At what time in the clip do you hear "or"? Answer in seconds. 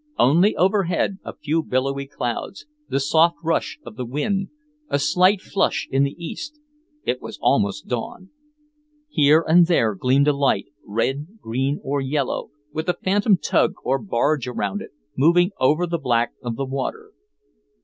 11.83-12.01, 13.83-13.99